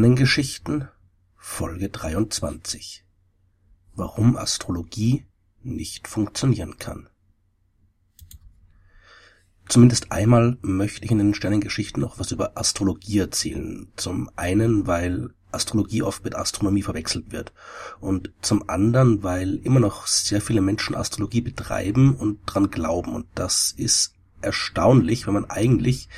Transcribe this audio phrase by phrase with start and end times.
[0.00, 0.88] Sternengeschichten
[1.36, 3.04] Folge 23
[3.92, 5.26] Warum Astrologie
[5.62, 7.10] nicht funktionieren kann.
[9.68, 13.92] Zumindest einmal möchte ich in den Sternengeschichten noch was über Astrologie erzählen.
[13.96, 17.52] Zum einen, weil Astrologie oft mit Astronomie verwechselt wird
[18.00, 23.26] und zum anderen, weil immer noch sehr viele Menschen Astrologie betreiben und dran glauben und
[23.34, 26.08] das ist erstaunlich, wenn man eigentlich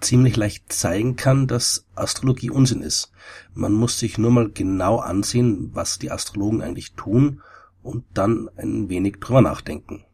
[0.00, 3.12] ziemlich leicht zeigen kann, dass Astrologie Unsinn ist.
[3.54, 7.40] Man muss sich nur mal genau ansehen, was die Astrologen eigentlich tun
[7.82, 10.04] und dann ein wenig drüber nachdenken.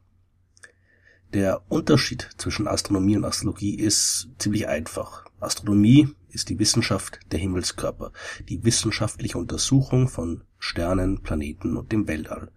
[1.34, 5.26] Der Unterschied zwischen Astronomie und Astrologie ist ziemlich einfach.
[5.40, 8.12] Astronomie ist die Wissenschaft der Himmelskörper,
[8.48, 12.50] die wissenschaftliche Untersuchung von Sternen, Planeten und dem Weltall.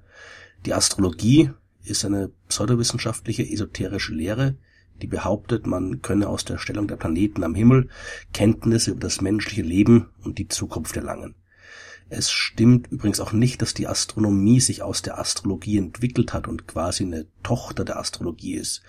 [0.66, 1.52] Die Astrologie
[1.84, 4.56] ist eine pseudowissenschaftliche esoterische Lehre,
[5.02, 7.90] die behauptet, man könne aus der Stellung der Planeten am Himmel
[8.34, 11.36] Kenntnisse über das menschliche Leben und die Zukunft erlangen
[12.12, 16.68] es stimmt übrigens auch nicht, dass die Astronomie sich aus der Astrologie entwickelt hat und
[16.68, 18.84] quasi eine Tochter der Astrologie ist.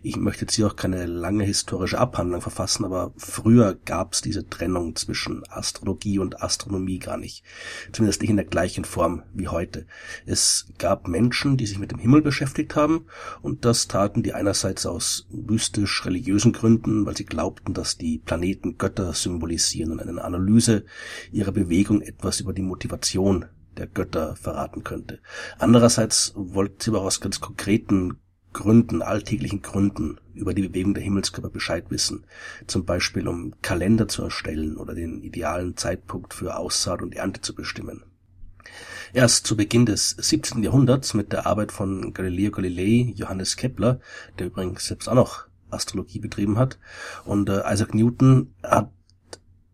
[0.00, 4.48] Ich möchte jetzt hier auch keine lange historische Abhandlung verfassen, aber früher gab es diese
[4.48, 7.42] Trennung zwischen Astrologie und Astronomie gar nicht.
[7.90, 9.86] Zumindest nicht in der gleichen Form wie heute.
[10.24, 13.06] Es gab Menschen, die sich mit dem Himmel beschäftigt haben
[13.42, 19.12] und das taten die einerseits aus mystisch-religiösen Gründen, weil sie glaubten, dass die Planeten Götter
[19.14, 20.84] symbolisieren und eine Analyse
[21.32, 25.20] ihrer Bewegung etwas über die Motivation der Götter verraten könnte.
[25.58, 28.18] Andererseits wollten sie aber aus ganz konkreten
[28.52, 32.24] Gründen, alltäglichen Gründen über die Bewegung der Himmelskörper Bescheid wissen.
[32.66, 37.54] Zum Beispiel um Kalender zu erstellen oder den idealen Zeitpunkt für Aussaat und Ernte zu
[37.54, 38.02] bestimmen.
[39.12, 40.62] Erst zu Beginn des 17.
[40.62, 44.00] Jahrhunderts mit der Arbeit von Galileo Galilei, Johannes Kepler,
[44.38, 46.78] der übrigens selbst auch noch Astrologie betrieben hat,
[47.24, 48.90] und äh, Isaac Newton hat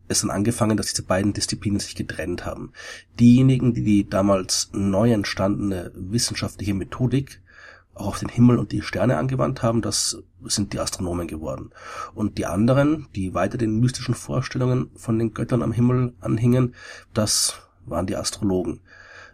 [0.08, 2.72] es dann angefangen, dass diese beiden Disziplinen sich getrennt haben.
[3.18, 7.40] Diejenigen, die die damals neu entstandene wissenschaftliche Methodik
[7.94, 11.70] auch auf den Himmel und die Sterne angewandt haben, das sind die Astronomen geworden.
[12.14, 16.74] Und die anderen, die weiter den mystischen Vorstellungen von den Göttern am Himmel anhingen,
[17.12, 17.54] das
[17.86, 18.80] waren die Astrologen.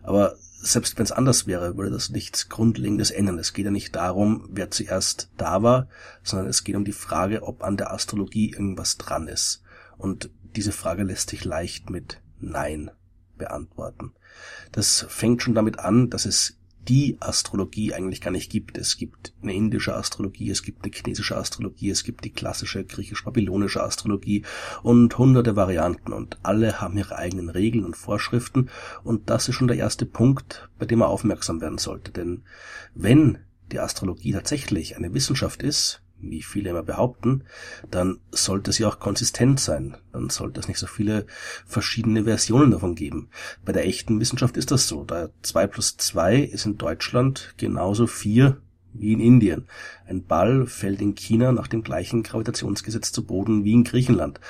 [0.02, 3.38] Aber selbst wenn es anders wäre, würde das nichts Grundlegendes ändern.
[3.38, 5.88] Es geht ja nicht darum, wer zuerst da war,
[6.22, 9.62] sondern es geht um die Frage, ob an der Astrologie irgendwas dran ist.
[10.00, 12.90] Und diese Frage lässt sich leicht mit Nein
[13.36, 14.12] beantworten.
[14.72, 16.56] Das fängt schon damit an, dass es
[16.88, 18.78] die Astrologie eigentlich gar nicht gibt.
[18.78, 23.82] Es gibt eine indische Astrologie, es gibt eine chinesische Astrologie, es gibt die klassische griechisch-babylonische
[23.82, 24.44] Astrologie
[24.82, 28.70] und hunderte Varianten und alle haben ihre eigenen Regeln und Vorschriften
[29.04, 32.12] und das ist schon der erste Punkt, bei dem man aufmerksam werden sollte.
[32.12, 32.44] Denn
[32.94, 33.38] wenn
[33.70, 37.44] die Astrologie tatsächlich eine Wissenschaft ist, wie viele immer behaupten,
[37.90, 39.96] dann sollte sie auch konsistent sein.
[40.12, 41.26] Dann sollte es nicht so viele
[41.66, 43.30] verschiedene Versionen davon geben.
[43.64, 45.04] Bei der echten Wissenschaft ist das so.
[45.04, 48.60] Da zwei plus zwei ist in Deutschland genauso vier
[48.92, 49.66] wie in Indien.
[50.06, 54.40] Ein Ball fällt in China nach dem gleichen Gravitationsgesetz zu Boden wie in Griechenland.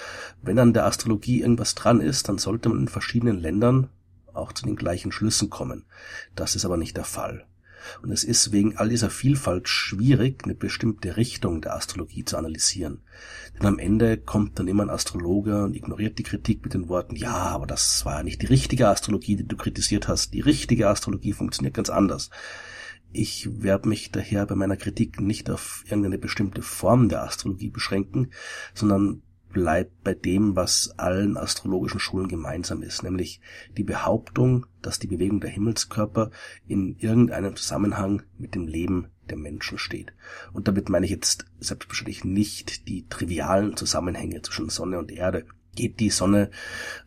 [0.42, 3.91] Wenn an der Astrologie irgendwas dran ist, dann sollte man in verschiedenen Ländern
[4.32, 5.84] auch zu den gleichen Schlüssen kommen.
[6.34, 7.47] Das ist aber nicht der Fall.
[8.02, 13.02] Und es ist wegen all dieser Vielfalt schwierig, eine bestimmte Richtung der Astrologie zu analysieren.
[13.58, 17.16] Denn am Ende kommt dann immer ein Astrologe und ignoriert die Kritik mit den Worten,
[17.16, 20.32] ja, aber das war ja nicht die richtige Astrologie, die du kritisiert hast.
[20.34, 22.30] Die richtige Astrologie funktioniert ganz anders.
[23.12, 28.30] Ich werde mich daher bei meiner Kritik nicht auf irgendeine bestimmte Form der Astrologie beschränken,
[28.72, 33.40] sondern bleibt bei dem, was allen astrologischen Schulen gemeinsam ist, nämlich
[33.76, 36.30] die Behauptung, dass die Bewegung der Himmelskörper
[36.66, 40.12] in irgendeinem Zusammenhang mit dem Leben der Menschen steht.
[40.52, 45.46] Und damit meine ich jetzt selbstverständlich nicht die trivialen Zusammenhänge zwischen Sonne und Erde.
[45.76, 46.50] Geht die Sonne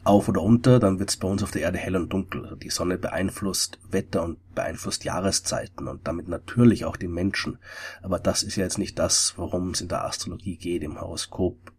[0.05, 2.57] auf oder unter, dann wird es bei uns auf der Erde hell und dunkel.
[2.63, 7.57] Die Sonne beeinflusst Wetter und beeinflusst Jahreszeiten und damit natürlich auch die Menschen.
[8.01, 11.73] Aber das ist ja jetzt nicht das, worum es in der Astrologie geht, im Horoskop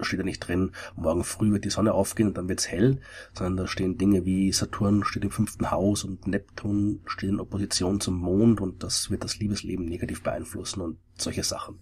[0.00, 3.00] steht da nicht drin, morgen früh wird die Sonne aufgehen und dann wird's hell,
[3.32, 8.00] sondern da stehen Dinge wie Saturn steht im fünften Haus und Neptun steht in Opposition
[8.00, 11.78] zum Mond und das wird das Liebesleben negativ beeinflussen und solche Sachen.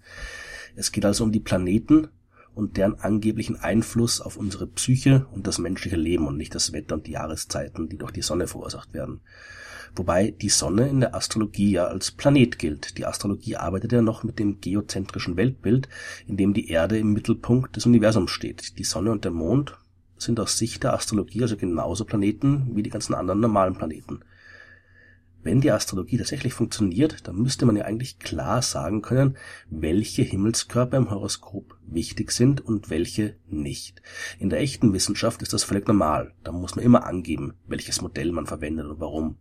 [0.75, 2.09] Es geht also um die Planeten
[2.55, 6.95] und deren angeblichen Einfluss auf unsere Psyche und das menschliche Leben und nicht das Wetter
[6.95, 9.21] und die Jahreszeiten, die durch die Sonne verursacht werden
[9.95, 12.99] wobei die Sonne in der Astrologie ja als Planet gilt.
[12.99, 15.89] Die Astrologie arbeitet ja noch mit dem geozentrischen Weltbild,
[16.27, 18.79] in dem die Erde im Mittelpunkt des Universums steht.
[18.79, 19.77] Die Sonne und der Mond
[20.17, 24.21] sind aus Sicht der Astrologie also genauso Planeten wie die ganzen anderen normalen Planeten.
[25.43, 29.37] Wenn die Astrologie tatsächlich funktioniert, dann müsste man ja eigentlich klar sagen können,
[29.69, 34.03] welche Himmelskörper im Horoskop wichtig sind und welche nicht.
[34.39, 36.33] In der echten Wissenschaft ist das völlig normal.
[36.44, 39.39] Da muss man immer angeben, welches Modell man verwendet und warum.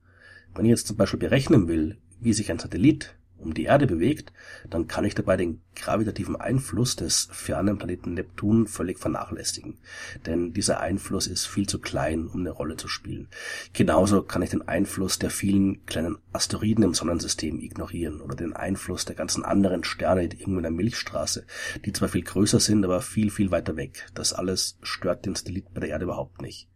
[0.56, 4.32] Wenn ich jetzt zum Beispiel berechnen will, wie sich ein Satellit um die Erde bewegt,
[4.70, 9.80] dann kann ich dabei den gravitativen Einfluss des fernen Planeten Neptun völlig vernachlässigen.
[10.26, 13.28] Denn dieser Einfluss ist viel zu klein, um eine Rolle zu spielen.
[13.74, 19.06] Genauso kann ich den Einfluss der vielen kleinen Asteroiden im Sonnensystem ignorieren oder den Einfluss
[19.06, 21.46] der ganzen anderen Sterne irgendwo in der Milchstraße,
[21.86, 24.08] die zwar viel größer sind, aber viel, viel weiter weg.
[24.14, 26.68] Das alles stört den Satellit bei der Erde überhaupt nicht.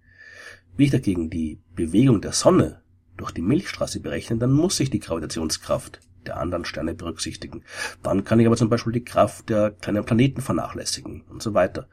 [0.77, 2.81] Wie ich dagegen die Bewegung der Sonne
[3.17, 7.63] durch die Milchstraße berechne, dann muss ich die Gravitationskraft der anderen Sterne berücksichtigen.
[8.03, 11.87] Dann kann ich aber zum Beispiel die Kraft der kleinen Planeten vernachlässigen und so weiter.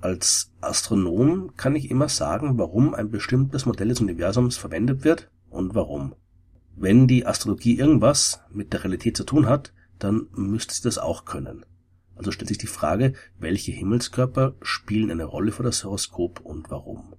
[0.00, 5.74] Als Astronom kann ich immer sagen, warum ein bestimmtes Modell des Universums verwendet wird und
[5.74, 6.14] warum.
[6.74, 11.24] Wenn die Astrologie irgendwas mit der Realität zu tun hat, dann müsste sie das auch
[11.24, 11.64] können.
[12.16, 17.14] Also stellt sich die Frage, welche Himmelskörper spielen eine Rolle für das Horoskop und warum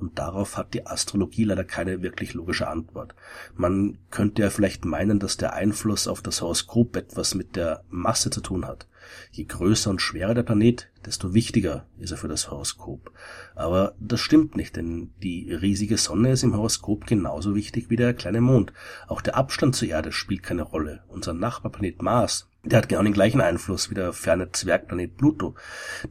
[0.00, 3.14] und darauf hat die Astrologie leider keine wirklich logische Antwort.
[3.54, 8.30] Man könnte ja vielleicht meinen, dass der Einfluss auf das Horoskop etwas mit der Masse
[8.30, 8.86] zu tun hat.
[9.30, 13.12] Je größer und schwerer der Planet, desto wichtiger ist er für das Horoskop.
[13.54, 18.14] Aber das stimmt nicht, denn die riesige Sonne ist im Horoskop genauso wichtig wie der
[18.14, 18.72] kleine Mond.
[19.08, 21.02] Auch der Abstand zur Erde spielt keine Rolle.
[21.08, 25.54] Unser Nachbarplanet Mars der hat genau den gleichen Einfluss wie der ferne Zwergplanet Pluto.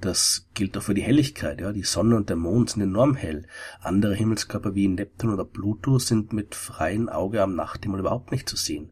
[0.02, 1.62] Das gilt auch für die Helligkeit.
[1.62, 3.46] Ja, die Sonne und der Mond sind enorm hell.
[3.82, 8.56] Andere Himmelskörper wie Neptun oder Pluto sind mit freiem Auge am Nachthimmel überhaupt nicht zu
[8.56, 8.92] sehen.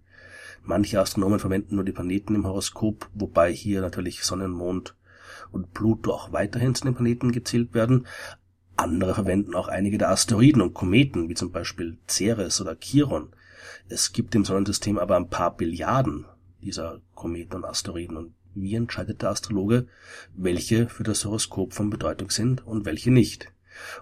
[0.67, 4.97] Manche Astronomen verwenden nur die Planeten im Horoskop, wobei hier natürlich Sonne und Mond
[5.49, 8.05] und Pluto auch weiterhin zu den Planeten gezählt werden.
[8.75, 13.29] Andere verwenden auch einige der Asteroiden und Kometen, wie zum Beispiel Ceres oder Chiron.
[13.87, 16.25] Es gibt im Sonnensystem aber ein paar Billiarden
[16.61, 19.87] dieser Kometen und Asteroiden und wie entscheidet der Astrologe,
[20.35, 23.53] welche für das Horoskop von Bedeutung sind und welche nicht.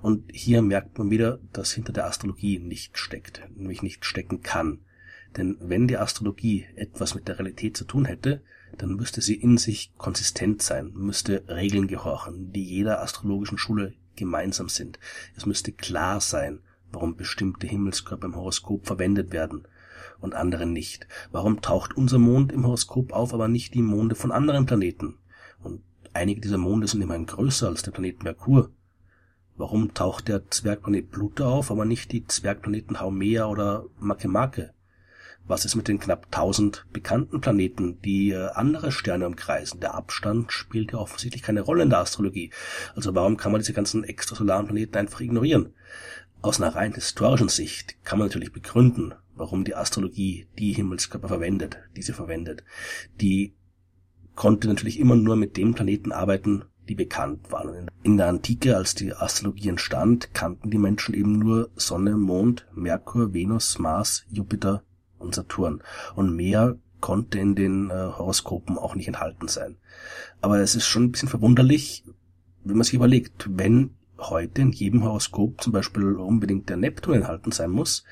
[0.02, 4.80] Und hier merkt man wieder, dass hinter der Astrologie nicht steckt, nämlich nicht stecken kann.
[5.38, 8.42] Denn wenn die Astrologie etwas mit der Realität zu tun hätte,
[8.78, 14.70] dann müsste sie in sich konsistent sein, müsste Regeln gehorchen, die jeder astrologischen Schule gemeinsam
[14.70, 15.00] sind.
[15.36, 16.60] Es müsste klar sein,
[16.92, 19.68] warum bestimmte Himmelskörper im Horoskop verwendet werden
[20.20, 21.08] und andere nicht?
[21.32, 25.18] Warum taucht unser Mond im Horoskop auf, aber nicht die Monde von anderen Planeten?
[25.62, 25.82] Und
[26.14, 28.72] einige dieser Monde sind immerhin größer als der Planet Merkur.
[29.58, 34.75] Warum taucht der Zwergplanet Pluto auf, aber nicht die Zwergplaneten Haumea oder Makemake?
[35.48, 39.80] Was ist mit den knapp tausend bekannten Planeten, die äh, andere Sterne umkreisen?
[39.80, 42.50] Der Abstand spielt ja offensichtlich keine Rolle in der Astrologie.
[42.96, 45.74] Also warum kann man diese ganzen extrasolaren Planeten einfach ignorieren?
[46.42, 51.78] Aus einer rein historischen Sicht kann man natürlich begründen, warum die Astrologie die Himmelskörper verwendet,
[51.96, 52.64] die sie verwendet.
[53.22, 53.54] Die
[54.34, 57.90] konnte natürlich immer nur mit dem Planeten arbeiten, die bekannt waren.
[58.02, 63.34] In der Antike, als die Astrologie entstand, kannten die Menschen eben nur Sonne, Mond, Merkur,
[63.34, 64.84] Venus, Mars, Jupiter
[65.20, 65.82] und Saturn.
[66.16, 69.78] Und mehr konnte in den äh, Horoskopen auch nicht enthalten sein.
[70.42, 72.04] Aber es ist schon ein bisschen verwunderlich,
[72.64, 77.52] wenn man sich überlegt, wenn heute in jedem Horoskop zum Beispiel unbedingt der Neptun enthalten
[77.52, 78.04] sein muss,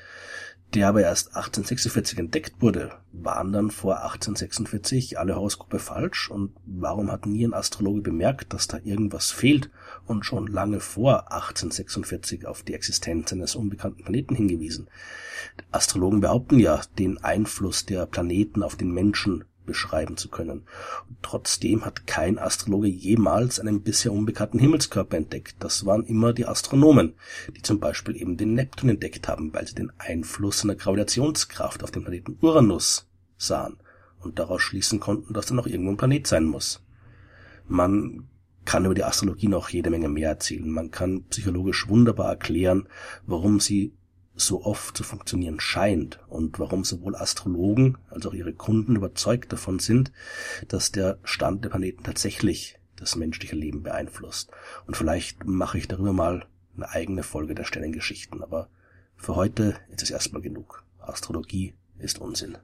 [0.74, 2.92] der aber erst 1846 entdeckt wurde.
[3.12, 8.66] Waren dann vor 1846 alle Horoskope falsch und warum hat nie ein Astrologe bemerkt, dass
[8.66, 9.70] da irgendwas fehlt
[10.06, 14.88] und schon lange vor 1846 auf die Existenz eines unbekannten Planeten hingewiesen?
[15.70, 20.64] Astrologen behaupten ja, den Einfluss der Planeten auf den Menschen beschreiben zu können.
[21.08, 25.56] Und trotzdem hat kein Astrologe jemals einen bisher unbekannten Himmelskörper entdeckt.
[25.60, 27.14] Das waren immer die Astronomen,
[27.56, 31.90] die zum Beispiel eben den Neptun entdeckt haben, weil sie den Einfluss einer Gravitationskraft auf
[31.90, 33.76] den Planeten Uranus sahen
[34.20, 36.82] und daraus schließen konnten, dass da noch irgendwo ein Planet sein muss.
[37.66, 38.28] Man
[38.64, 40.68] kann über die Astrologie noch jede Menge mehr erzählen.
[40.68, 42.88] Man kann psychologisch wunderbar erklären,
[43.26, 43.92] warum sie
[44.36, 49.78] so oft zu funktionieren scheint und warum sowohl Astrologen als auch ihre Kunden überzeugt davon
[49.78, 50.12] sind,
[50.68, 54.50] dass der Stand der Planeten tatsächlich das menschliche Leben beeinflusst.
[54.86, 58.68] Und vielleicht mache ich darüber mal eine eigene Folge der Sternengeschichten, aber
[59.16, 60.84] für heute ist es erstmal genug.
[60.98, 62.58] Astrologie ist Unsinn.